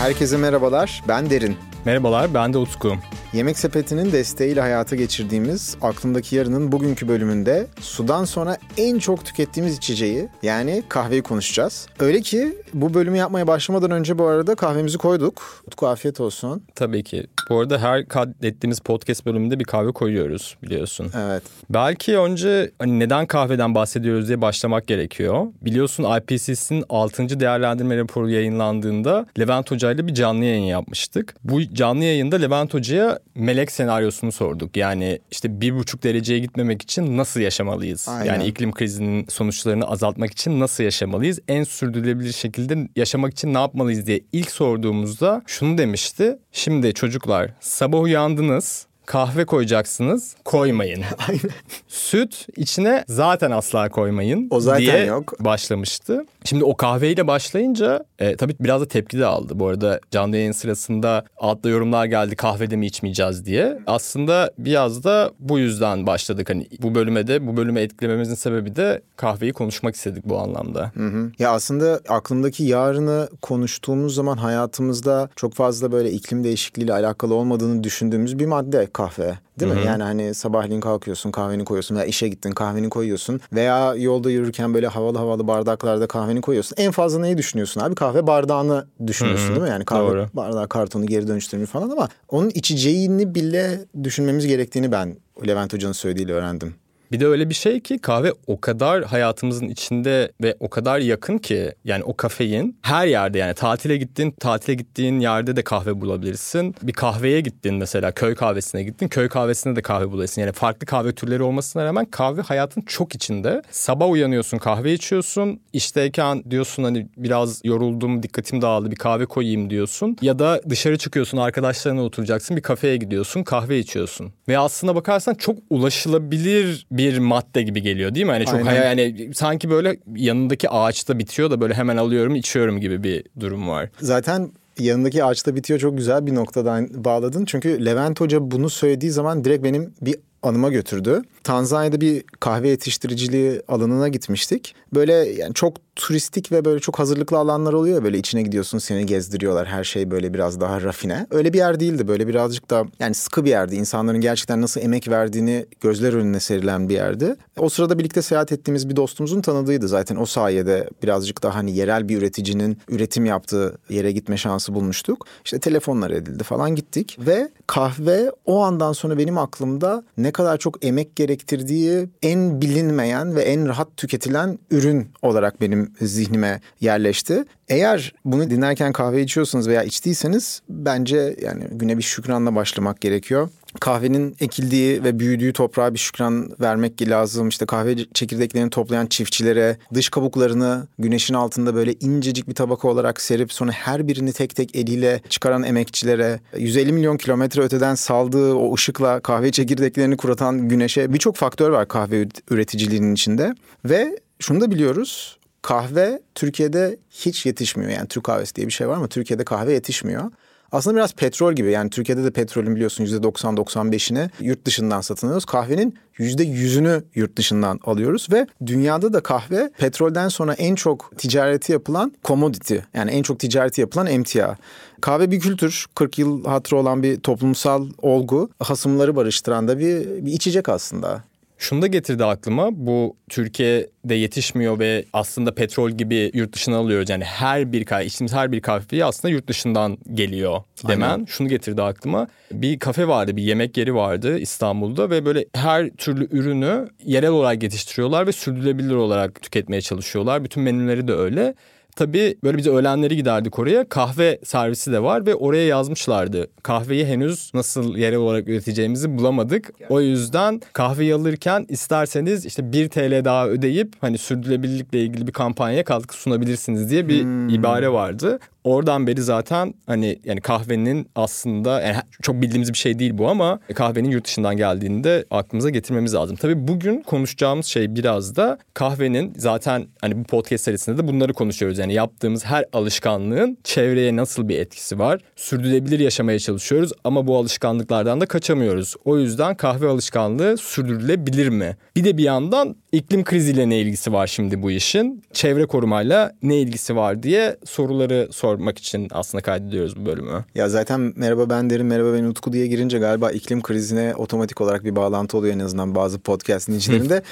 [0.00, 1.02] Herkese merhabalar.
[1.08, 1.56] Ben Derin.
[1.84, 2.94] Merhabalar, ben de Utku.
[3.32, 10.28] Yemek Sepeti'nin desteğiyle hayata geçirdiğimiz Aklımdaki Yarının bugünkü bölümünde sudan sonra en çok tükettiğimiz içeceği
[10.42, 11.86] yani kahveyi konuşacağız.
[11.98, 15.62] Öyle ki bu bölümü yapmaya başlamadan önce bu arada kahvemizi koyduk.
[15.66, 16.62] Utku afiyet olsun.
[16.74, 17.26] Tabii ki.
[17.50, 21.10] Bu arada her kaydettiğimiz podcast bölümünde bir kahve koyuyoruz biliyorsun.
[21.18, 21.42] Evet.
[21.70, 25.46] Belki önce hani neden kahveden bahsediyoruz diye başlamak gerekiyor.
[25.62, 27.40] Biliyorsun IPCC'nin 6.
[27.40, 31.34] değerlendirme raporu yayınlandığında Levent Hoca ile bir canlı yayın yapmıştık.
[31.44, 34.76] Bu canlı yayında Levent Hoca'ya melek senaryosunu sorduk.
[34.76, 38.08] Yani işte bir buçuk dereceye gitmemek için nasıl yaşamalıyız?
[38.08, 38.24] Aynen.
[38.24, 41.38] Yani iklim krizinin sonuçlarını azaltmak için nasıl yaşamalıyız?
[41.48, 46.38] En sürdürülebilir şekilde yaşamak için ne yapmalıyız diye ilk sorduğumuzda şunu demişti.
[46.52, 51.02] Şimdi çocuklar sabah uyandınız kahve koyacaksınız koymayın.
[51.28, 51.40] Aynen.
[51.88, 55.32] Süt içine zaten asla koymayın O zaten diye yok.
[55.40, 56.26] başlamıştı.
[56.44, 59.52] Şimdi o kahveyle başlayınca e, tabii biraz da tepki de aldı.
[59.58, 63.78] Bu arada canlı yayın sırasında altta yorumlar geldi kahvede mi içmeyeceğiz diye.
[63.86, 66.50] Aslında biraz da bu yüzden başladık.
[66.50, 70.92] Hani bu bölüme de bu bölümü etkilememizin sebebi de kahveyi konuşmak istedik bu anlamda.
[70.94, 71.32] Hı hı.
[71.38, 78.38] Ya aslında aklımdaki yarını konuştuğumuz zaman hayatımızda çok fazla böyle iklim değişikliğiyle alakalı olmadığını düşündüğümüz
[78.38, 79.38] bir madde kahve.
[79.60, 79.84] Değil mi?
[79.84, 84.86] Yani hani sabahleyin kalkıyorsun kahveni koyuyorsun veya işe gittin kahveni koyuyorsun veya yolda yürürken böyle
[84.86, 86.74] havalı havalı bardaklarda kahveni koyuyorsun.
[86.78, 87.94] En fazla neyi düşünüyorsun abi?
[87.94, 89.70] Kahve bardağını düşünüyorsun değil mi?
[89.70, 90.26] Yani kahve Doğru.
[90.34, 96.32] bardağı kartonu geri dönüştürmeyi falan ama onun içeceğini bile düşünmemiz gerektiğini ben Levent Hoca'nın söylediğiyle
[96.32, 96.74] öğrendim.
[97.12, 101.38] Bir de öyle bir şey ki kahve o kadar hayatımızın içinde ve o kadar yakın
[101.38, 106.74] ki yani o kafein her yerde yani tatile gittin tatile gittiğin yerde de kahve bulabilirsin.
[106.82, 110.40] Bir kahveye gittin mesela köy kahvesine gittin köy kahvesinde de kahve bulabilirsin.
[110.40, 113.62] Yani farklı kahve türleri olmasına rağmen kahve hayatın çok içinde.
[113.70, 120.16] Sabah uyanıyorsun kahve içiyorsun işteyken diyorsun hani biraz yoruldum dikkatim dağıldı bir kahve koyayım diyorsun.
[120.22, 124.32] Ya da dışarı çıkıyorsun arkadaşlarına oturacaksın bir kafeye gidiyorsun kahve içiyorsun.
[124.48, 128.32] Ve aslına bakarsan çok ulaşılabilir bir madde gibi geliyor değil mi?
[128.32, 128.66] Hani çok Aynen.
[128.66, 133.68] hayal yani sanki böyle yanındaki ağaçta bitiyor da böyle hemen alıyorum içiyorum gibi bir durum
[133.68, 133.88] var.
[134.00, 137.44] Zaten yanındaki ağaçta bitiyor çok güzel bir noktadan bağladın.
[137.44, 141.22] Çünkü Levent Hoca bunu söylediği zaman direkt benim bir anıma götürdü.
[141.44, 144.74] Tanzanya'da bir kahve yetiştiriciliği alanına gitmiştik.
[144.94, 149.06] Böyle yani çok turistik ve böyle çok hazırlıklı alanlar oluyor ya böyle içine gidiyorsun seni
[149.06, 151.26] gezdiriyorlar her şey böyle biraz daha rafine.
[151.30, 153.76] Öyle bir yer değildi böyle birazcık da yani sıkı bir yerdi.
[153.76, 157.36] İnsanların gerçekten nasıl emek verdiğini gözler önüne serilen bir yerdi.
[157.58, 162.08] O sırada birlikte seyahat ettiğimiz bir dostumuzun tanıdığıydı zaten o sayede birazcık daha hani yerel
[162.08, 165.26] bir üreticinin üretim yaptığı yere gitme şansı bulmuştuk.
[165.44, 170.84] İşte telefonlar edildi falan gittik ve kahve o andan sonra benim aklımda ne kadar çok
[170.84, 177.44] emek gerektirdiği en bilinmeyen ve en rahat tüketilen ürün olarak benim zihnime yerleşti.
[177.68, 183.48] Eğer bunu dinlerken kahve içiyorsanız veya içtiyseniz bence yani güne bir şükranla başlamak gerekiyor.
[183.80, 187.48] Kahvenin ekildiği ve büyüdüğü toprağa bir şükran vermek lazım.
[187.48, 193.52] İşte kahve çekirdeklerini toplayan çiftçilere, dış kabuklarını güneşin altında böyle incecik bir tabaka olarak serip
[193.52, 199.20] sonra her birini tek tek eliyle çıkaran emekçilere, 150 milyon kilometre öteden saldığı o ışıkla
[199.20, 203.54] kahve çekirdeklerini kuratan güneşe birçok faktör var kahve üreticiliğinin içinde.
[203.84, 207.90] Ve şunu da biliyoruz, kahve Türkiye'de hiç yetişmiyor.
[207.90, 210.30] Yani Türk kahvesi diye bir şey var ama Türkiye'de kahve yetişmiyor.
[210.72, 215.44] Aslında biraz petrol gibi yani Türkiye'de de petrolün biliyorsun %90-95'ini yurt dışından satın alıyoruz.
[215.44, 222.12] Kahvenin %100'ünü yurt dışından alıyoruz ve dünyada da kahve petrolden sonra en çok ticareti yapılan
[222.24, 224.56] commodity yani en çok ticareti yapılan emtia.
[225.00, 230.32] Kahve bir kültür, 40 yıl hatırı olan bir toplumsal olgu, hasımları barıştıran da bir, bir
[230.32, 231.29] içecek aslında.
[231.60, 237.10] Şunu da getirdi aklıma bu Türkiye'de yetişmiyor ve aslında petrol gibi yurt dışına alıyoruz.
[237.10, 241.10] Yani her bir kahve, içtiğimiz her bir kahve aslında yurt dışından geliyor demen.
[241.10, 241.24] Aynen.
[241.24, 242.28] Şunu getirdi aklıma.
[242.52, 247.62] Bir kafe vardı, bir yemek yeri vardı İstanbul'da ve böyle her türlü ürünü yerel olarak
[247.62, 250.44] yetiştiriyorlar ve sürdürülebilir olarak tüketmeye çalışıyorlar.
[250.44, 251.54] Bütün menüleri de öyle.
[251.96, 253.88] Tabii böyle biz öğlenleri giderdik oraya.
[253.88, 256.46] Kahve servisi de var ve oraya yazmışlardı.
[256.62, 259.70] Kahveyi henüz nasıl yerel olarak üreteceğimizi bulamadık.
[259.88, 265.84] O yüzden kahveyi alırken isterseniz işte 1 TL daha ödeyip hani sürdürülebilirlikle ilgili bir kampanyaya
[265.84, 267.20] katkı sunabilirsiniz diye bir
[267.54, 268.38] ibare vardı.
[268.64, 273.60] Oradan beri zaten hani yani kahvenin aslında yani çok bildiğimiz bir şey değil bu ama
[273.74, 276.36] kahvenin yurt dışından geldiğini de aklımıza getirmemiz lazım.
[276.36, 281.78] Tabii bugün konuşacağımız şey biraz da kahvenin zaten hani bu podcast serisinde de bunları konuşuyoruz.
[281.78, 285.20] Yani yaptığımız her alışkanlığın çevreye nasıl bir etkisi var?
[285.36, 288.94] Sürdürülebilir yaşamaya çalışıyoruz ama bu alışkanlıklardan da kaçamıyoruz.
[289.04, 291.76] O yüzden kahve alışkanlığı sürdürülebilir mi?
[291.96, 295.22] Bir de bir yandan iklim kriziyle ne ilgisi var şimdi bu işin?
[295.32, 300.44] Çevre korumayla ne ilgisi var diye soruları sor sormak için aslında kaydediyoruz bu bölümü.
[300.54, 304.84] Ya zaten merhaba ben derim merhaba ben Utku diye girince galiba iklim krizine otomatik olarak
[304.84, 307.22] bir bağlantı oluyor en azından bazı podcast dinleyicilerinde.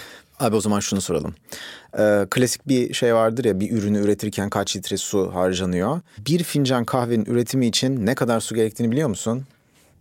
[0.41, 1.35] Abi o zaman şunu soralım.
[1.99, 6.01] Ee, klasik bir şey vardır ya bir ürünü üretirken kaç litre su harcanıyor.
[6.19, 9.45] Bir fincan kahvenin üretimi için ne kadar su gerektiğini biliyor musun?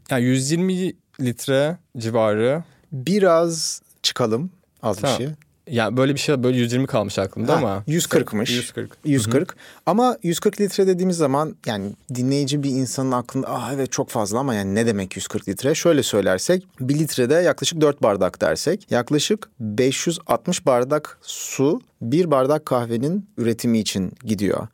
[0.10, 2.64] Yani 120 litre civarı.
[2.92, 4.50] Biraz çıkalım
[4.84, 5.20] az Tamam.
[5.20, 5.34] bir şey.
[5.72, 7.84] Ya böyle bir şey böyle 120 kalmış aklımda Ha, ama.
[7.88, 8.52] 140'mış.
[8.52, 8.92] 140.
[9.06, 9.56] 140.
[9.86, 14.54] Ama 140 litre dediğimiz zaman yani dinleyici bir insanın aklında ah evet çok fazla ama
[14.56, 15.76] yani ne demek 140 litre?
[15.76, 23.30] Şöyle söylersek bir litrede yaklaşık 4 bardak dersek yaklaşık 560 bardak su bir bardak kahvenin
[23.38, 24.68] üretimi için gidiyor.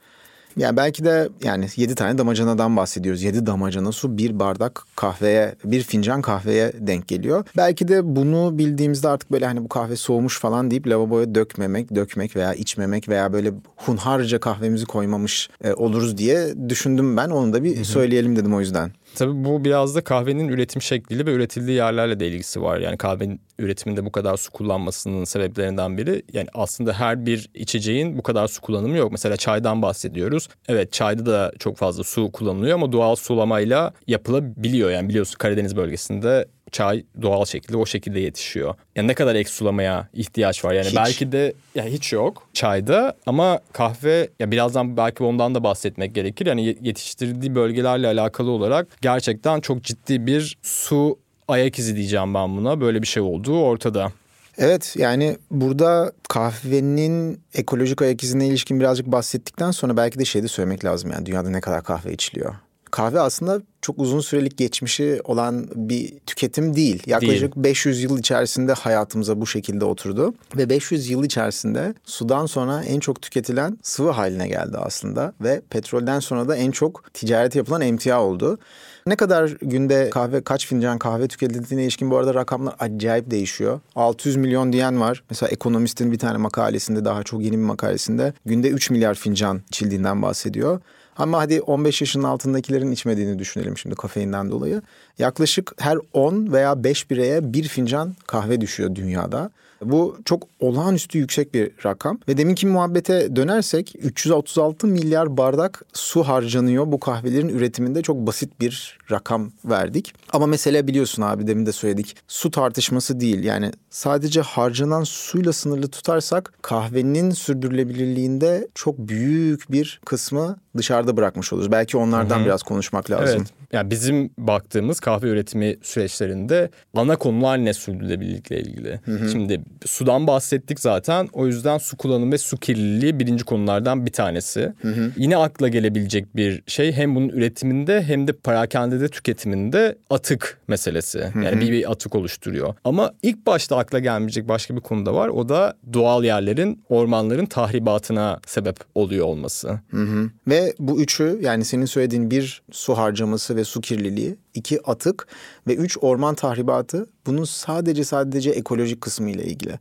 [0.57, 3.23] Yani belki de yani 7 tane damacanadan bahsediyoruz.
[3.23, 7.45] 7 damacana su bir bardak kahveye, bir fincan kahveye denk geliyor.
[7.57, 12.35] Belki de bunu bildiğimizde artık böyle hani bu kahve soğumuş falan deyip lavaboya dökmemek, dökmek
[12.35, 17.29] veya içmemek veya böyle hunharca kahvemizi koymamış e, oluruz diye düşündüm ben.
[17.29, 18.91] Onu da bir söyleyelim dedim o yüzden.
[19.15, 22.79] Tabii bu biraz da kahvenin üretim şekliyle ve üretildiği yerlerle de ilgisi var.
[22.79, 28.23] Yani kahvenin üretiminde bu kadar su kullanmasının sebeplerinden biri yani aslında her bir içeceğin bu
[28.23, 29.11] kadar su kullanımı yok.
[29.11, 30.49] Mesela çaydan bahsediyoruz.
[30.67, 34.91] Evet çayda da çok fazla su kullanılıyor ama doğal sulamayla yapılabiliyor.
[34.91, 38.75] Yani biliyorsun Karadeniz bölgesinde çay doğal şekilde o şekilde yetişiyor.
[38.95, 40.73] Yani ne kadar ek sulamaya ihtiyaç var?
[40.73, 40.95] Yani Hiç.
[40.95, 46.45] belki de ya hiç yok çayda ama kahve ya birazdan belki ondan da bahsetmek gerekir.
[46.45, 52.57] Yani ye- yetiştirdiği bölgelerle alakalı olarak gerçekten çok ciddi bir su ayak izi diyeceğim ben
[52.57, 52.81] buna.
[52.81, 54.11] Böyle bir şey olduğu ortada.
[54.57, 60.47] Evet yani burada kahvenin ekolojik ayak izine ilişkin birazcık bahsettikten sonra belki de şey de
[60.47, 62.55] söylemek lazım yani dünyada ne kadar kahve içiliyor.
[62.93, 67.03] Kahve aslında çok uzun sürelik geçmişi olan bir tüketim değil.
[67.05, 70.33] Yaklaşık 500 yıl içerisinde hayatımıza bu şekilde oturdu.
[70.57, 75.33] Ve 500 yıl içerisinde sudan sonra en çok tüketilen sıvı haline geldi aslında.
[75.41, 78.59] Ve petrolden sonra da en çok ticaret yapılan emtia oldu.
[79.07, 83.79] Ne kadar günde kahve, kaç fincan kahve tüketildiğine ilişkin bu arada rakamlar acayip değişiyor.
[83.95, 85.23] 600 milyon diyen var.
[85.29, 90.21] Mesela Ekonomist'in bir tane makalesinde daha çok yeni bir makalesinde günde 3 milyar fincan içildiğinden
[90.21, 90.81] bahsediyor.
[91.17, 94.81] Ama hadi 15 yaşının altındakilerin içmediğini düşünelim şimdi kafeinden dolayı.
[95.19, 99.51] Yaklaşık her 10 veya 5 bireye bir fincan kahve düşüyor dünyada.
[99.85, 102.19] Bu çok olağanüstü yüksek bir rakam.
[102.27, 108.97] Ve deminki muhabbete dönersek 336 milyar bardak su harcanıyor bu kahvelerin üretiminde çok basit bir
[109.11, 110.13] rakam verdik.
[110.33, 112.15] Ama mesele biliyorsun abi demin de söyledik.
[112.27, 113.43] Su tartışması değil.
[113.43, 121.71] Yani sadece harcanan suyla sınırlı tutarsak kahvenin sürdürülebilirliğinde çok büyük bir kısmı dışarıda bırakmış oluruz.
[121.71, 123.37] Belki onlardan biraz konuşmak lazım.
[123.37, 123.62] Evet.
[123.73, 128.99] Yani bizim baktığımız kahve üretimi süreçlerinde ana konular ne sürdürülebilirlikle ilgili.
[129.31, 131.29] Şimdi sudan bahsettik zaten.
[131.33, 134.73] O yüzden su kullanımı ve su kirliliği birinci konulardan bir tanesi.
[135.17, 141.31] Yine akla gelebilecek bir şey hem bunun üretiminde hem de parakendede tüketiminde atık meselesi.
[141.43, 142.73] Yani bir, bir atık oluşturuyor.
[142.83, 145.27] Ama ilk başta akla gelmeyecek başka bir konu da var.
[145.27, 149.79] O da doğal yerlerin, ormanların tahribatına sebep oluyor olması.
[149.91, 150.29] Hı hı.
[150.47, 155.27] Ve bu üçü yani senin söylediğin bir su harcaması ve su kirliliği, iki atık
[155.67, 159.79] ve üç orman tahribatı bunun sadece sadece ekolojik kısmı ile ilgili.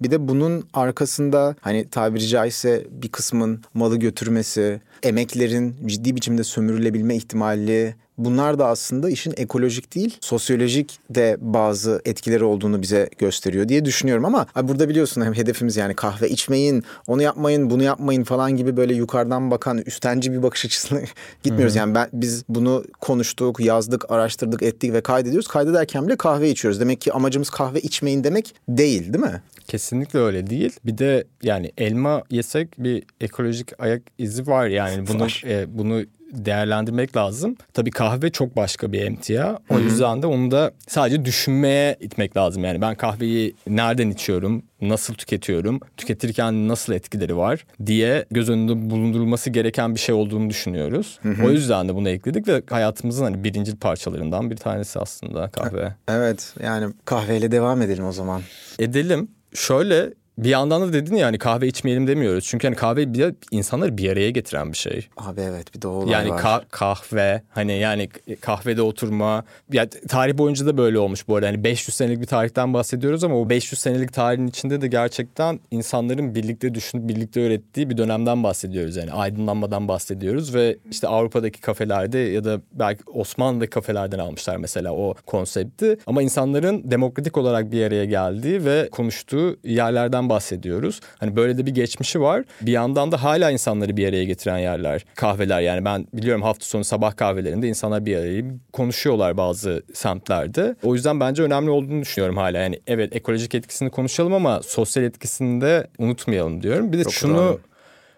[0.00, 7.16] Bir de bunun arkasında hani tabiri caizse bir kısmın malı götürmesi, emeklerin ciddi biçimde sömürülebilme
[7.16, 13.84] ihtimali bunlar da aslında işin ekolojik değil sosyolojik de bazı etkileri olduğunu bize gösteriyor diye
[13.84, 18.56] düşünüyorum ama abi burada biliyorsun hem hedefimiz yani kahve içmeyin, onu yapmayın, bunu yapmayın falan
[18.56, 21.00] gibi böyle yukarıdan bakan üstenci bir bakış açısına
[21.42, 21.76] gitmiyoruz.
[21.76, 25.48] Yani ben biz bunu konuştuk, yazdık, araştırdık, ettik ve kaydediyoruz.
[25.48, 26.80] Kaydederken bile kahve içiyoruz.
[26.80, 29.42] Demek ki amacımız kahve içmeyin demek değil, değil mi?
[29.68, 30.72] Kesinlikle öyle değil.
[30.84, 37.16] Bir de yani elma yesek bir ekolojik ayak izi var yani bunu e, bunu değerlendirmek
[37.16, 37.56] lazım.
[37.72, 39.58] Tabii kahve çok başka bir emtia.
[39.70, 42.64] O yüzden de onu da sadece düşünmeye itmek lazım.
[42.64, 49.50] Yani ben kahveyi nereden içiyorum, nasıl tüketiyorum, tüketirken nasıl etkileri var diye göz önünde bulundurulması
[49.50, 51.20] gereken bir şey olduğunu düşünüyoruz.
[51.44, 55.94] O yüzden de bunu ekledik ve hayatımızın hani birinci parçalarından bir tanesi aslında kahve.
[56.08, 58.42] Evet yani kahveyle devam edelim o zaman.
[58.78, 59.28] Edelim.
[59.54, 62.44] Şöyle bir yandan da dedin ya hani kahve içmeyelim demiyoruz.
[62.44, 65.08] Çünkü hani kahve bir insanları bir araya getiren bir şey.
[65.16, 66.40] Abi evet bir de o olay Yani var.
[66.42, 68.08] ka- kahve hani yani
[68.40, 69.44] kahvede oturma.
[69.72, 71.46] Ya tarih boyunca da böyle olmuş bu arada.
[71.48, 76.34] Hani 500 senelik bir tarihten bahsediyoruz ama o 500 senelik tarihin içinde de gerçekten insanların
[76.34, 78.96] birlikte düşünüp birlikte öğrettiği bir dönemden bahsediyoruz.
[78.96, 85.14] Yani aydınlanmadan bahsediyoruz ve işte Avrupa'daki kafelerde ya da belki Osmanlı'daki kafelerden almışlar mesela o
[85.26, 85.96] konsepti.
[86.06, 91.00] Ama insanların demokratik olarak bir araya geldiği ve konuştuğu yerlerden kahveden bahsediyoruz.
[91.20, 92.44] Hani böyle de bir geçmişi var.
[92.60, 95.04] Bir yandan da hala insanları bir araya getiren yerler.
[95.14, 100.76] Kahveler yani ben biliyorum hafta sonu sabah kahvelerinde insanlar bir araya konuşuyorlar bazı semtlerde.
[100.82, 102.58] O yüzden bence önemli olduğunu düşünüyorum hala.
[102.58, 106.92] Yani evet ekolojik etkisini konuşalım ama sosyal etkisini de unutmayalım diyorum.
[106.92, 107.60] Bir de Çok şunu doğru.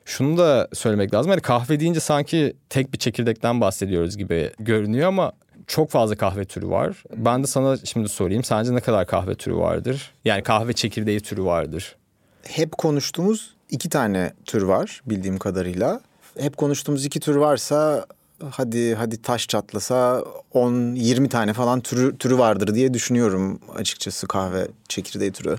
[0.05, 1.31] şunu da söylemek lazım.
[1.31, 5.33] Hani kahve deyince sanki tek bir çekirdekten bahsediyoruz gibi görünüyor ama
[5.67, 7.03] çok fazla kahve türü var.
[7.17, 8.45] Ben de sana şimdi sorayım.
[8.45, 10.13] Sence ne kadar kahve türü vardır?
[10.25, 11.97] Yani kahve çekirdeği türü vardır.
[12.43, 16.01] Hep konuştuğumuz iki tane tür var bildiğim kadarıyla.
[16.39, 18.07] Hep konuştuğumuz iki tür varsa
[18.51, 25.33] hadi hadi taş çatlasa 10-20 tane falan türü, türü vardır diye düşünüyorum açıkçası kahve çekirdeği
[25.33, 25.57] türü.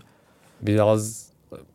[0.61, 1.27] Biraz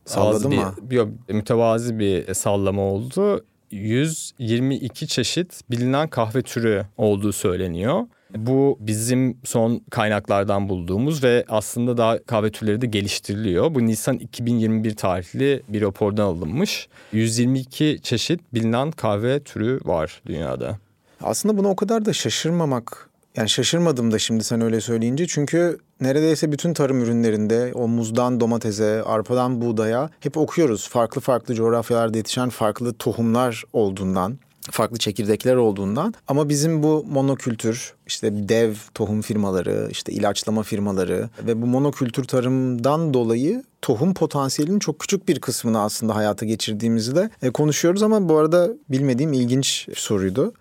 [0.05, 0.75] Salladım bir, mı?
[0.91, 3.45] Yok, mütevazi bir sallama oldu.
[3.71, 8.07] 122 çeşit bilinen kahve türü olduğu söyleniyor.
[8.37, 13.75] Bu bizim son kaynaklardan bulduğumuz ve aslında daha kahve türleri de geliştiriliyor.
[13.75, 16.87] Bu Nisan 2021 tarihli bir rapordan alınmış.
[17.11, 20.77] 122 çeşit bilinen kahve türü var dünyada.
[21.21, 26.51] Aslında buna o kadar da şaşırmamak yani şaşırmadım da şimdi sen öyle söyleyince çünkü neredeyse
[26.51, 30.89] bütün tarım ürünlerinde o muzdan domatese, arpadan buğdaya hep okuyoruz.
[30.89, 34.37] Farklı farklı coğrafyalarda yetişen farklı tohumlar olduğundan
[34.71, 41.61] farklı çekirdekler olduğundan ama bizim bu monokültür işte dev tohum firmaları işte ilaçlama firmaları ve
[41.61, 47.49] bu monokültür tarımdan dolayı tohum potansiyelinin çok küçük bir kısmını aslında hayata geçirdiğimizi de e,
[47.49, 50.53] konuşuyoruz ama bu arada bilmediğim ilginç soruydu.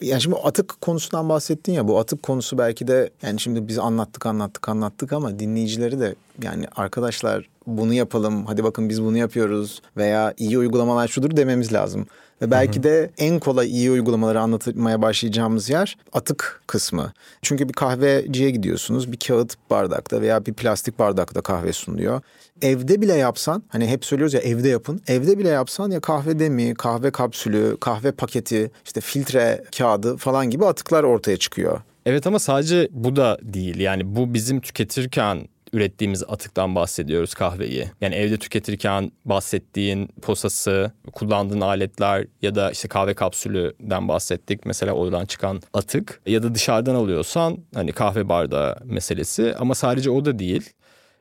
[0.00, 4.26] Yani şimdi atık konusundan bahsettin ya bu atık konusu belki de yani şimdi biz anlattık
[4.26, 10.34] anlattık anlattık ama dinleyicileri de yani arkadaşlar bunu yapalım hadi bakın biz bunu yapıyoruz veya
[10.36, 12.06] iyi uygulamalar şudur dememiz lazım.
[12.42, 17.12] Ve belki de en kolay iyi uygulamaları anlatmaya başlayacağımız yer atık kısmı.
[17.42, 22.20] Çünkü bir kahveciye gidiyorsunuz bir kağıt bardakta veya bir plastik bardakta kahve sunuluyor.
[22.62, 25.00] Evde bile yapsan hani hep söylüyoruz ya evde yapın.
[25.06, 30.66] Evde bile yapsan ya kahve mi, kahve kapsülü, kahve paketi, işte filtre kağıdı falan gibi
[30.66, 31.80] atıklar ortaya çıkıyor.
[32.06, 33.80] Evet ama sadece bu da değil.
[33.80, 37.90] Yani bu bizim tüketirken ürettiğimiz atıktan bahsediyoruz kahveyi.
[38.00, 44.66] Yani evde tüketirken bahsettiğin posası, kullandığın aletler ya da işte kahve kapsülüden bahsettik.
[44.66, 50.24] Mesela oradan çıkan atık ya da dışarıdan alıyorsan hani kahve bardağı meselesi ama sadece o
[50.24, 50.70] da değil.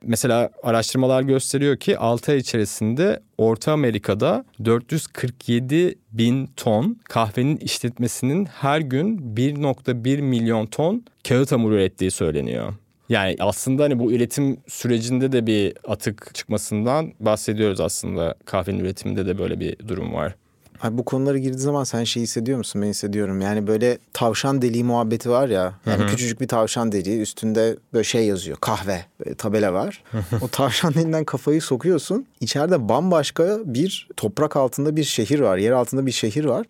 [0.02, 8.80] Mesela araştırmalar gösteriyor ki 6 ay içerisinde Orta Amerika'da 447 bin ton kahvenin işletmesinin her
[8.80, 12.74] gün 1.1 milyon ton kağıt hamuru ürettiği söyleniyor.
[13.10, 18.36] Yani aslında hani bu üretim sürecinde de bir atık çıkmasından bahsediyoruz aslında.
[18.46, 20.36] Kahvenin üretiminde de böyle bir durum var.
[20.82, 22.82] Abi bu konulara girdiği zaman sen şey hissediyor musun?
[22.82, 23.42] Ben hissediyorum.
[23.42, 25.74] Yani böyle tavşan deliği muhabbeti var ya.
[25.86, 26.08] Yani Hı-hı.
[26.08, 28.58] küçücük bir tavşan deliği üstünde böyle şey yazıyor.
[28.62, 29.06] Kahve.
[29.20, 30.04] Böyle tabela var.
[30.42, 32.26] o tavşan deliğinden kafayı sokuyorsun.
[32.40, 35.58] İçeride bambaşka bir toprak altında bir şehir var.
[35.58, 36.66] Yer altında bir şehir var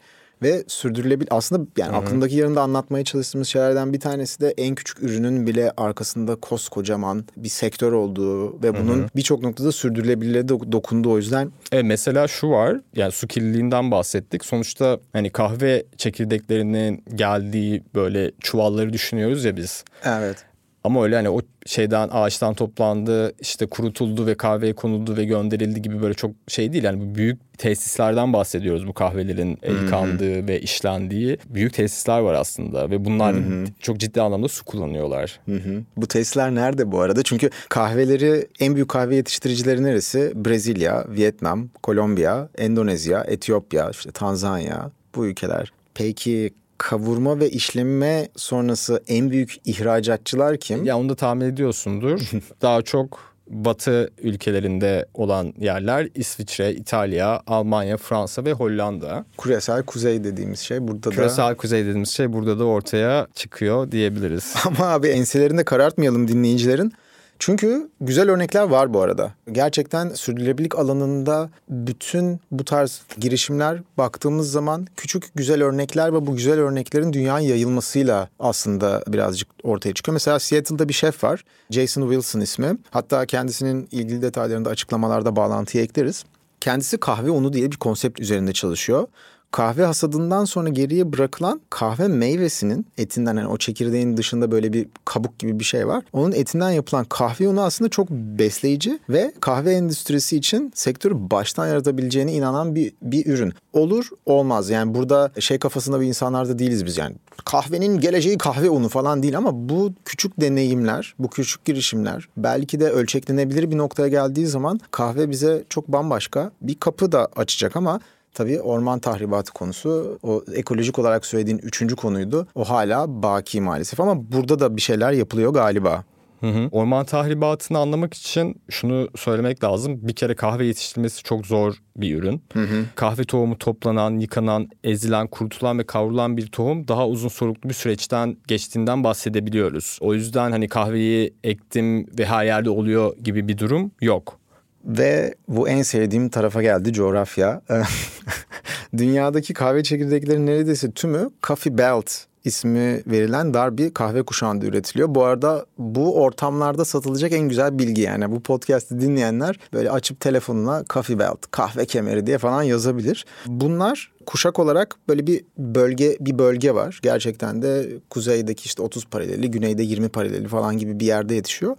[0.45, 1.27] ve sürdürülebilir.
[1.31, 1.97] Aslında yani Hı-hı.
[1.97, 7.49] aklımdaki yarında anlatmaya çalıştığımız şeylerden bir tanesi de en küçük ürünün bile arkasında koskocaman bir
[7.49, 11.51] sektör olduğu ve bunun birçok noktada sürdürülebilirliğe de dokunduğu o yüzden.
[11.71, 14.45] Evet mesela şu var yani su kirliliğinden bahsettik.
[14.45, 19.83] Sonuçta hani kahve çekirdeklerinin geldiği böyle çuvalları düşünüyoruz ya biz.
[20.03, 20.37] Evet.
[20.85, 26.01] Ama öyle hani o şeyden ağaçtan toplandı işte kurutuldu ve kahveye konuldu ve gönderildi gibi
[26.01, 26.83] böyle çok şey değil.
[26.83, 33.05] Yani bu büyük tesislerden bahsediyoruz bu kahvelerin yıkandığı ve işlendiği büyük tesisler var aslında ve
[33.05, 33.65] bunlar Hı-hı.
[33.79, 35.39] çok ciddi anlamda su kullanıyorlar.
[35.45, 35.83] Hı-hı.
[35.97, 37.23] Bu tesisler nerede bu arada?
[37.23, 40.31] Çünkü kahveleri en büyük kahve yetiştiricileri neresi?
[40.35, 45.71] Brezilya, Vietnam, Kolombiya, Endonezya, Etiyopya, işte Tanzanya bu ülkeler.
[45.93, 50.85] Peki kavurma ve işleme sonrası en büyük ihracatçılar kim?
[50.85, 52.21] Ya onu da tahmin ediyorsundur.
[52.61, 59.25] Daha çok Batı ülkelerinde olan yerler İsviçre, İtalya, Almanya, Fransa ve Hollanda.
[59.37, 61.27] Küresel kuzey dediğimiz şey burada Küresel da...
[61.27, 64.55] Küresel kuzey dediğimiz şey burada da ortaya çıkıyor diyebiliriz.
[64.65, 66.93] Ama abi enselerinde karartmayalım dinleyicilerin.
[67.39, 69.33] Çünkü güzel örnekler var bu arada.
[69.51, 76.59] Gerçekten sürdürülebilirlik alanında bütün bu tarz girişimler baktığımız zaman küçük güzel örnekler ve bu güzel
[76.59, 80.13] örneklerin dünyaya yayılmasıyla aslında birazcık ortaya çıkıyor.
[80.13, 81.43] Mesela Seattle'da bir şef var.
[81.69, 82.77] Jason Wilson ismi.
[82.91, 86.23] Hatta kendisinin ilgili detaylarını da açıklamalarda bağlantıya ekleriz.
[86.61, 89.07] Kendisi kahve unu diye bir konsept üzerinde çalışıyor
[89.55, 95.39] kahve hasadından sonra geriye bırakılan kahve meyvesinin etinden yani o çekirdeğin dışında böyle bir kabuk
[95.39, 96.03] gibi bir şey var.
[96.13, 102.33] Onun etinden yapılan kahve unu aslında çok besleyici ve kahve endüstrisi için sektörü baştan yaratabileceğine
[102.33, 103.53] inanan bir, bir ürün.
[103.73, 108.89] Olur olmaz yani burada şey kafasında bir insanlarda değiliz biz yani kahvenin geleceği kahve unu
[108.89, 114.47] falan değil ama bu küçük deneyimler, bu küçük girişimler belki de ölçeklenebilir bir noktaya geldiği
[114.47, 117.99] zaman kahve bize çok bambaşka bir kapı da açacak ama
[118.35, 122.47] Tabii orman tahribatı konusu o ekolojik olarak söylediğin üçüncü konuydu.
[122.55, 126.03] O hala baki maalesef ama burada da bir şeyler yapılıyor galiba.
[126.39, 126.69] Hı hı.
[126.71, 129.99] Orman tahribatını anlamak için şunu söylemek lazım.
[130.07, 132.41] Bir kere kahve yetiştirilmesi çok zor bir ürün.
[132.53, 132.85] Hı hı.
[132.95, 138.37] Kahve tohumu toplanan, yıkanan, ezilen, kurutulan ve kavrulan bir tohum daha uzun soluklu bir süreçten
[138.47, 139.97] geçtiğinden bahsedebiliyoruz.
[140.01, 144.39] O yüzden hani kahveyi ektim ve her yerde oluyor gibi bir durum yok.
[144.85, 147.61] Ve bu en sevdiğim tarafa geldi coğrafya.
[148.97, 152.11] Dünyadaki kahve çekirdeklerinin neredeyse tümü Coffee Belt
[152.45, 155.15] ismi verilen dar bir kahve kuşağında üretiliyor.
[155.15, 158.31] Bu arada bu ortamlarda satılacak en güzel bilgi yani.
[158.31, 163.25] Bu podcast'i dinleyenler böyle açıp telefonuna Coffee Belt, kahve kemeri diye falan yazabilir.
[163.45, 166.99] Bunlar kuşak olarak böyle bir bölge bir bölge var.
[167.01, 171.75] Gerçekten de kuzeydeki işte 30 paraleli, güneyde 20 paraleli falan gibi bir yerde yetişiyor.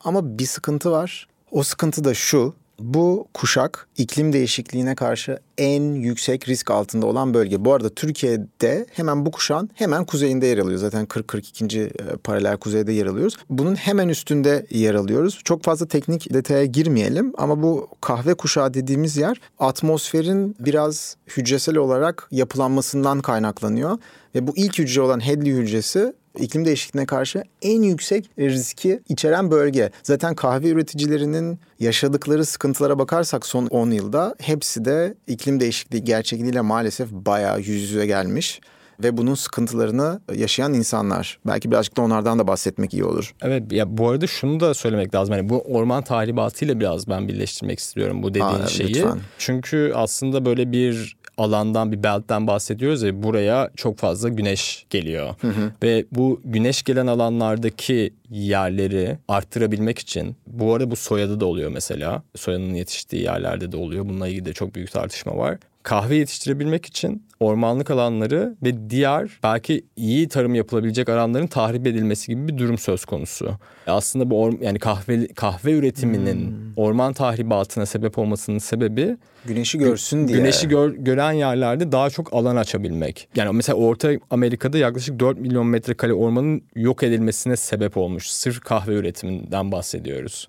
[0.00, 1.28] Ama bir sıkıntı var.
[1.50, 2.54] O sıkıntı da şu.
[2.78, 7.64] Bu kuşak iklim değişikliğine karşı en yüksek risk altında olan bölge.
[7.64, 10.78] Bu arada Türkiye'de hemen bu kuşağın hemen kuzeyinde yer alıyor.
[10.78, 11.86] Zaten 40-42.
[11.86, 13.36] E, paralel kuzeyde yer alıyoruz.
[13.50, 15.40] Bunun hemen üstünde yer alıyoruz.
[15.44, 22.28] Çok fazla teknik detaya girmeyelim ama bu kahve kuşağı dediğimiz yer atmosferin biraz hücresel olarak
[22.30, 23.98] yapılanmasından kaynaklanıyor.
[24.34, 29.90] Ve bu ilk hücre olan Hadley hücresi iklim değişikliğine karşı en yüksek riski içeren bölge.
[30.02, 37.10] Zaten kahve üreticilerinin yaşadıkları sıkıntılara bakarsak son 10 yılda hepsi de iklim değişikliği gerçekliğiyle maalesef
[37.12, 38.60] bayağı yüz yüze gelmiş
[39.02, 41.38] ve bunun sıkıntılarını yaşayan insanlar.
[41.46, 43.34] Belki birazcık da onlardan da bahsetmek iyi olur.
[43.42, 45.34] Evet ya bu arada şunu da söylemek lazım.
[45.34, 48.88] Hani bu orman tahribatıyla biraz ben birleştirmek istiyorum bu dediğin Aa, şeyi.
[48.88, 49.20] Lütfen.
[49.38, 55.34] Çünkü aslında böyle bir alandan bir beltten bahsediyoruz ve buraya çok fazla güneş geliyor.
[55.40, 55.72] Hı hı.
[55.82, 62.22] Ve bu güneş gelen alanlardaki yerleri arttırabilmek için bu arada bu soyada da oluyor mesela.
[62.36, 64.08] Soyanın yetiştiği yerlerde de oluyor.
[64.08, 69.84] Bununla ilgili de çok büyük tartışma var kahve yetiştirebilmek için ormanlık alanları ve diğer belki
[69.96, 73.50] iyi tarım yapılabilecek alanların tahrip edilmesi gibi bir durum söz konusu.
[73.86, 76.72] Aslında bu or, yani kahve kahve üretiminin hmm.
[76.76, 80.38] orman tahribatına sebep olmasının sebebi güneşi görsün diye.
[80.38, 83.28] Güneşi gör, gören yerlerde daha çok alan açabilmek.
[83.36, 88.30] Yani mesela Orta Amerika'da yaklaşık 4 milyon metrekare ormanın yok edilmesine sebep olmuş.
[88.30, 90.48] Sırf kahve üretiminden bahsediyoruz.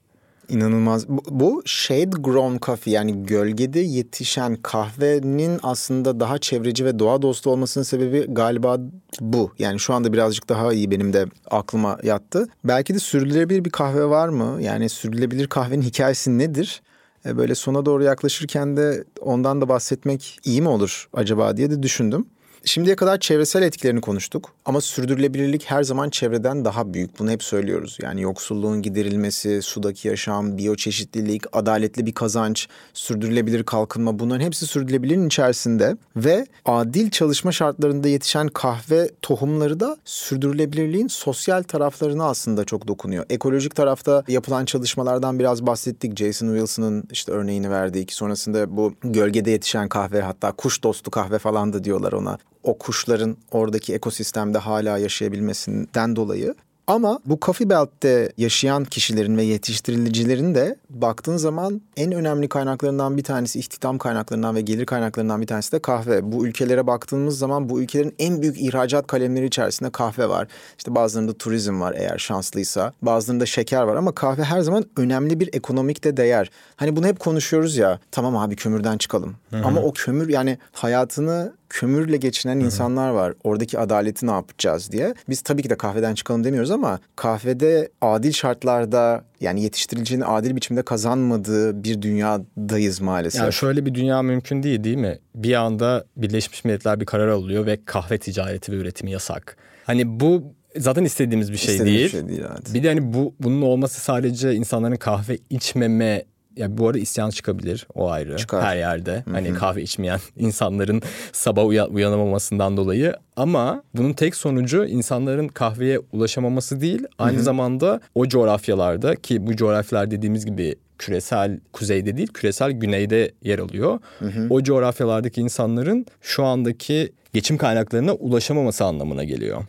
[0.50, 1.10] İnanılmaz.
[1.10, 7.50] Bu, bu shade grown coffee yani gölgede yetişen kahvenin aslında daha çevreci ve doğa dostu
[7.50, 8.78] olmasının sebebi galiba
[9.22, 9.52] bu.
[9.60, 12.48] Yani şu anda birazcık daha iyi benim de aklıma yattı.
[12.64, 14.62] Belki de sürdürülebilir bir kahve var mı?
[14.62, 16.82] Yani sürdürülebilir kahvenin hikayesi nedir?
[17.26, 21.84] E, böyle sona doğru yaklaşırken de ondan da bahsetmek iyi mi olur acaba diye de
[21.84, 22.26] düşündüm.
[22.66, 27.20] Şimdiye kadar çevresel etkilerini konuştuk ama sürdürülebilirlik her zaman çevreden daha büyük.
[27.20, 27.98] Bunu hep söylüyoruz.
[28.02, 35.98] Yani yoksulluğun giderilmesi, sudaki yaşam, biyoçeşitlilik, adaletli bir kazanç, sürdürülebilir kalkınma bunların hepsi sürdürülebilirliğin içerisinde
[36.16, 43.26] ve adil çalışma şartlarında yetişen kahve tohumları da sürdürülebilirliğin sosyal taraflarına aslında çok dokunuyor.
[43.30, 46.18] Ekolojik tarafta yapılan çalışmalardan biraz bahsettik.
[46.18, 48.14] Jason Wilson'ın işte örneğini verdik.
[48.14, 53.38] Sonrasında bu gölgede yetişen kahve hatta kuş dostu kahve falan da diyorlar ona o kuşların
[53.52, 56.56] oradaki ekosistemde hala yaşayabilmesinden dolayı
[56.90, 63.24] ama bu Coffee Belt'te yaşayan kişilerin ve yetiştiricilerin de baktığın zaman en önemli kaynaklarından bir
[63.24, 66.32] tanesi istihdam kaynaklarından ve gelir kaynaklarından bir tanesi de kahve.
[66.32, 70.48] Bu ülkelere baktığımız zaman bu ülkelerin en büyük ihracat kalemleri içerisinde kahve var.
[70.78, 72.94] İşte bazılarında turizm var eğer şanslıysa.
[73.02, 76.52] Bazılarında şeker var ama kahve her zaman önemli bir ekonomik de değer.
[76.76, 78.00] Hani bunu hep konuşuyoruz ya.
[78.12, 79.36] Tamam abi kömürden çıkalım.
[79.50, 79.66] Hı-hı.
[79.66, 82.66] Ama o kömür yani hayatını kömürle geçinen Hı-hı.
[82.66, 83.34] insanlar var.
[83.44, 85.14] Oradaki adaleti ne yapacağız diye.
[85.30, 90.82] Biz tabii ki de kahveden çıkalım demiyoruz ama kahvede adil şartlarda yani yetiştiricinin adil biçimde
[90.82, 93.42] kazanmadığı bir dünyadayız maalesef.
[93.42, 95.20] Yani şöyle bir dünya mümkün değil değil mi?
[95.36, 99.58] Bir anda Birleşmiş Milletler bir karar alıyor ve kahve ticareti ve üretimi yasak.
[99.84, 100.44] Hani bu
[100.78, 102.24] zaten istediğimiz bir şey İstediğimiz değil.
[102.24, 102.74] Bir şey değil evet.
[102.74, 107.88] Bir de hani bu bunun olması sadece insanların kahve içmeme ya bu arada isyan çıkabilir
[107.96, 108.64] o ayrı Çıkar.
[108.64, 109.14] her yerde.
[109.26, 109.34] Hı-hı.
[109.34, 116.82] Hani kahve içmeyen insanların sabah uya- uyanamamasından dolayı ama bunun tek sonucu insanların kahveye ulaşamaması
[116.82, 117.04] değil.
[117.20, 117.44] Aynı Hı-hı.
[117.44, 124.00] zamanda o coğrafyalarda ki bu coğrafyalar dediğimiz gibi küresel kuzeyde değil küresel güneyde yer alıyor.
[124.20, 124.48] Hı hı.
[124.50, 129.64] O coğrafyalardaki insanların şu andaki geçim kaynaklarına ulaşamaması anlamına geliyor.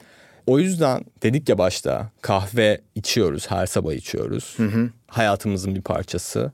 [0.46, 4.54] O yüzden dedik ya başta kahve içiyoruz her sabah içiyoruz.
[4.56, 4.90] Hı hı.
[5.06, 6.52] Hayatımızın bir parçası.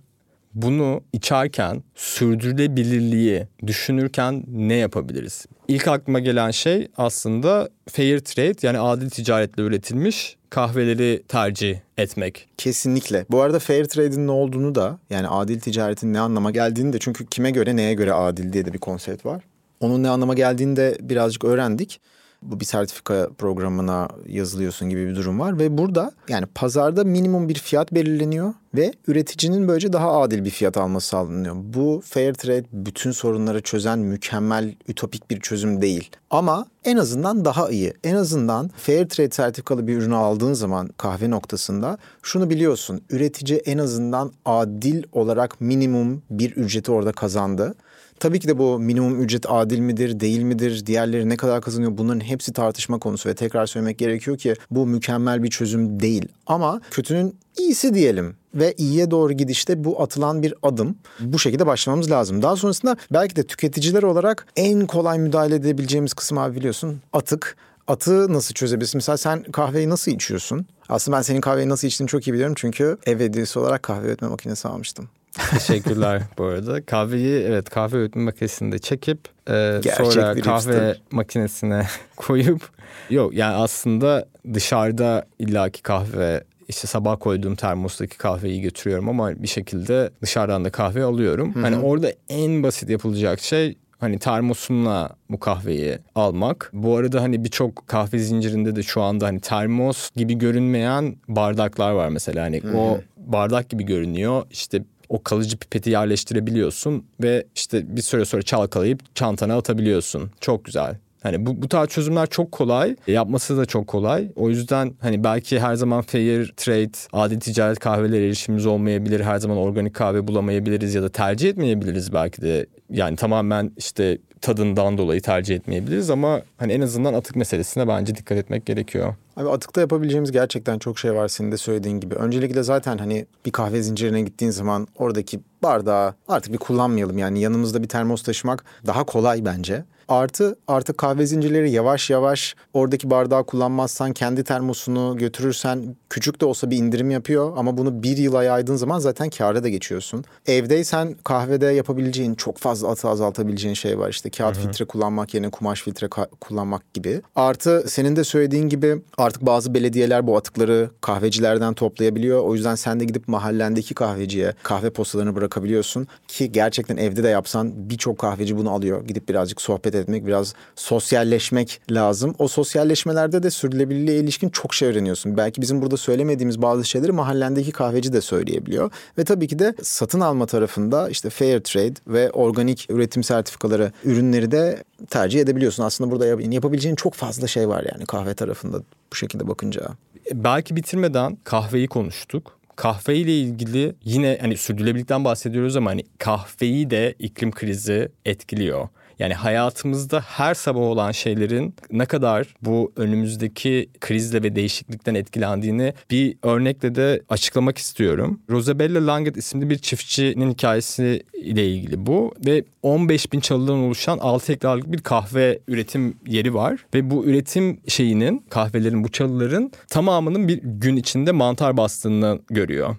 [0.56, 5.46] Bunu içerken sürdürülebilirliği düşünürken ne yapabiliriz?
[5.68, 12.48] İlk aklıma gelen şey aslında fair trade yani adil ticaretle üretilmiş kahveleri tercih etmek.
[12.58, 13.26] Kesinlikle.
[13.30, 17.26] Bu arada fair trade'in ne olduğunu da yani adil ticaretin ne anlama geldiğini de çünkü
[17.26, 19.42] kime göre neye göre adil diye de bir konsept var.
[19.80, 22.00] Onun ne anlama geldiğini de birazcık öğrendik
[22.42, 27.55] bu bir sertifika programına yazılıyorsun gibi bir durum var ve burada yani pazarda minimum bir
[27.55, 31.57] fiyat belirleniyor ve üreticinin böylece daha adil bir fiyat alması sağlanıyor.
[31.59, 36.11] Bu fair trade bütün sorunları çözen mükemmel ütopik bir çözüm değil.
[36.31, 37.94] Ama en azından daha iyi.
[38.05, 43.01] En azından fair trade sertifikalı bir ürünü aldığın zaman kahve noktasında şunu biliyorsun.
[43.11, 47.75] Üretici en azından adil olarak minimum bir ücreti orada kazandı.
[48.20, 52.20] Tabii ki de bu minimum ücret adil midir, değil midir, diğerleri ne kadar kazanıyor bunların
[52.20, 56.29] hepsi tartışma konusu ve tekrar söylemek gerekiyor ki bu mükemmel bir çözüm değil.
[56.46, 60.96] Ama kötünün iyisi diyelim ve iyiye doğru gidişte bu atılan bir adım.
[61.20, 62.42] Bu şekilde başlamamız lazım.
[62.42, 67.57] Daha sonrasında belki de tüketiciler olarak en kolay müdahale edebileceğimiz kısım abi biliyorsun atık.
[67.88, 68.98] Atığı nasıl çözebilirsin?
[68.98, 70.66] Mesela sen kahveyi nasıl içiyorsun?
[70.88, 74.29] Aslında ben senin kahveyi nasıl içtiğini çok iyi biliyorum çünkü ev hediyesi olarak kahve üretme
[74.29, 75.09] makinesi almıştım.
[75.51, 76.87] Teşekkürler bu arada.
[76.87, 79.18] Kahveyi evet kahve öğütme makinesinde çekip
[79.49, 81.03] e, sonra kahve hipster.
[81.11, 82.62] makinesine koyup
[83.11, 90.11] yok yani aslında dışarıda illaki kahve işte sabah koyduğum termostaki kahveyi götürüyorum ama bir şekilde
[90.22, 91.55] dışarıdan da kahve alıyorum.
[91.55, 91.62] Hı-hı.
[91.62, 96.70] Hani orada en basit yapılacak şey hani termosumla bu kahveyi almak.
[96.72, 102.09] Bu arada hani birçok kahve zincirinde de şu anda hani termos gibi görünmeyen bardaklar var
[102.09, 102.44] mesela.
[102.44, 102.77] Hani Hı-hı.
[102.77, 104.42] o bardak gibi görünüyor.
[104.51, 110.30] İşte o kalıcı pipeti yerleştirebiliyorsun ve işte bir süre sonra çalkalayıp çantana atabiliyorsun.
[110.40, 110.96] Çok güzel.
[111.26, 112.96] Hani bu, bu tarz çözümler çok kolay.
[113.06, 114.28] Yapması da çok kolay.
[114.36, 119.20] O yüzden hani belki her zaman fair trade, adil ticaret kahveleri erişimimiz olmayabilir.
[119.20, 122.66] Her zaman organik kahve bulamayabiliriz ya da tercih etmeyebiliriz belki de.
[122.90, 128.38] Yani tamamen işte tadından dolayı tercih etmeyebiliriz ama hani en azından atık meselesine bence dikkat
[128.38, 129.14] etmek gerekiyor.
[129.36, 132.14] Abi atıkta yapabileceğimiz gerçekten çok şey var senin de söylediğin gibi.
[132.14, 137.18] Öncelikle zaten hani bir kahve zincirine gittiğin zaman oradaki bardağı artık bir kullanmayalım.
[137.18, 139.84] Yani yanımızda bir termos taşımak daha kolay bence.
[140.08, 146.70] Artı artık kahve zincirleri yavaş yavaş oradaki bardağı kullanmazsan kendi termosunu götürürsen küçük de olsa
[146.70, 150.24] bir indirim yapıyor ama bunu bir yıla yaydığın zaman zaten kâra da geçiyorsun.
[150.46, 154.64] Evdeysen kahvede yapabileceğin çok fazla atı azaltabileceğin şey var işte kağıt Hı-hı.
[154.64, 156.08] filtre kullanmak yerine kumaş filtre
[156.40, 157.22] kullanmak gibi.
[157.36, 162.40] Artı senin de söylediğin gibi artık bazı belediyeler bu atıkları kahvecilerden toplayabiliyor.
[162.40, 167.90] O yüzden sen de gidip mahallendeki kahveciye kahve postalarını bırakabiliyorsun ki gerçekten evde de yapsan
[167.90, 169.04] birçok kahveci bunu alıyor.
[169.04, 172.35] Gidip birazcık sohbet etmek, biraz sosyalleşmek lazım.
[172.38, 175.37] O sosyalleşmelerde de sürdürülebilirliğe ilişkin çok şey öğreniyorsun.
[175.37, 178.90] Belki bizim burada söylemediğimiz bazı şeyleri mahallendeki kahveci de söyleyebiliyor.
[179.18, 184.50] Ve tabii ki de satın alma tarafında işte fair trade ve organik üretim sertifikaları ürünleri
[184.50, 185.82] de tercih edebiliyorsun.
[185.82, 188.82] Aslında burada yapabileceğin çok fazla şey var yani kahve tarafında
[189.12, 189.88] bu şekilde bakınca.
[190.32, 197.14] Belki bitirmeden kahveyi konuştuk kahve ile ilgili yine hani sürdürülebilikten bahsediyoruz ama hani kahveyi de
[197.18, 198.88] iklim krizi etkiliyor.
[199.18, 206.37] Yani hayatımızda her sabah olan şeylerin ne kadar bu önümüzdeki krizle ve değişiklikten etkilendiğini bir
[206.42, 208.40] örnekle de açıklamak istiyorum.
[208.50, 214.52] Rosabella Langet isimli bir çiftçinin hikayesi ile ilgili bu ve 15 bin çalıdan oluşan 6
[214.52, 220.61] hektarlık bir kahve üretim yeri var ve bu üretim şeyinin kahvelerin bu çalıların tamamının bir
[220.62, 222.96] gün içinde mantar bastığını görüyor.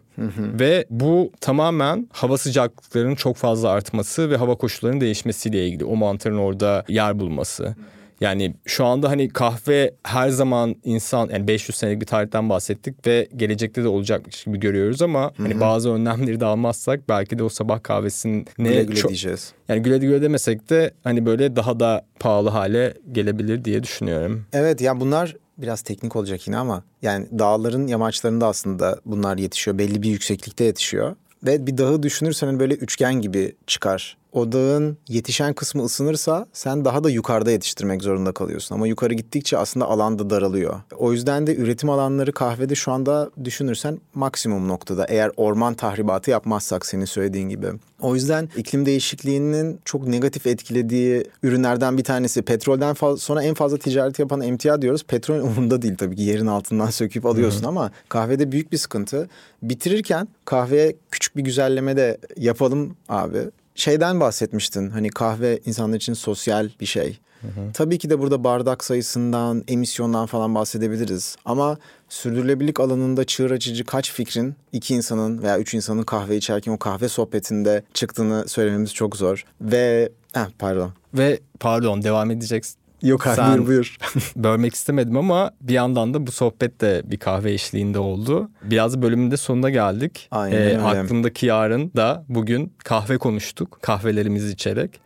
[0.59, 5.85] Ve bu tamamen hava sıcaklıklarının çok fazla artması ve hava koşullarının değişmesiyle ilgili.
[5.85, 7.75] O mantarın orada yer bulması.
[8.21, 13.27] Yani şu anda hani kahve her zaman insan yani 500 senelik bir tarihten bahsettik ve
[13.35, 15.43] gelecekte de olacakmış gibi görüyoruz ama Hı-hı.
[15.43, 19.53] hani bazı önlemleri de almazsak belki de o sabah kahvesinin ne güle güle çok, diyeceğiz.
[19.69, 24.45] Yani güle güle demesek de hani böyle daha da pahalı hale gelebilir diye düşünüyorum.
[24.53, 29.77] Evet yani bunlar biraz teknik olacak yine ama yani dağların yamaçlarında aslında bunlar yetişiyor.
[29.77, 31.15] Belli bir yükseklikte yetişiyor.
[31.43, 37.03] Ve bir dağı düşünürsen hani böyle üçgen gibi çıkar odağın yetişen kısmı ısınırsa sen daha
[37.03, 38.75] da yukarıda yetiştirmek zorunda kalıyorsun.
[38.75, 40.81] Ama yukarı gittikçe aslında alan da daralıyor.
[40.97, 45.05] O yüzden de üretim alanları kahvede şu anda düşünürsen maksimum noktada.
[45.05, 47.67] Eğer orman tahribatı yapmazsak senin söylediğin gibi.
[48.01, 52.41] O yüzden iklim değişikliğinin çok negatif etkilediği ürünlerden bir tanesi.
[52.41, 55.03] Petrolden sonra en fazla ticaret yapan emtia diyoruz.
[55.03, 57.69] Petrol umurunda değil tabii ki yerin altından söküp alıyorsun Hı-hı.
[57.69, 59.29] ama kahvede büyük bir sıkıntı.
[59.63, 63.39] Bitirirken kahveye küçük bir güzelleme de yapalım abi.
[63.77, 67.19] Şeyden bahsetmiştin hani kahve insanlar için sosyal bir şey.
[67.41, 67.71] Hı hı.
[67.73, 71.35] Tabii ki de burada bardak sayısından, emisyondan falan bahsedebiliriz.
[71.45, 71.77] Ama
[72.09, 77.09] sürdürülebilirlik alanında çığır açıcı kaç fikrin iki insanın veya üç insanın kahve içerken o kahve
[77.09, 79.45] sohbetinde çıktığını söylememiz çok zor.
[79.61, 80.91] Ve eh, pardon.
[81.13, 82.77] Ve pardon devam edeceksin.
[83.01, 83.97] Yok abi Sen buyur buyur.
[84.35, 88.49] bölmek istemedim ama bir yandan da bu sohbet de bir kahve eşliğinde oldu.
[88.63, 90.27] Biraz bölümün de sonuna geldik.
[90.31, 93.79] Aynen ee, Aklımdaki yarın da bugün kahve konuştuk.
[93.81, 94.99] Kahvelerimizi içerek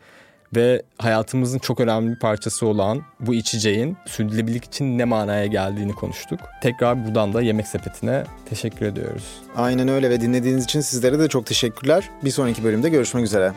[0.55, 6.39] ve hayatımızın çok önemli bir parçası olan bu içeceğin sürdürülebilirlik için ne manaya geldiğini konuştuk.
[6.61, 9.23] Tekrar buradan da Yemek Sepeti'ne teşekkür ediyoruz.
[9.55, 12.09] Aynen öyle ve dinlediğiniz için sizlere de çok teşekkürler.
[12.23, 13.53] Bir sonraki bölümde görüşmek üzere.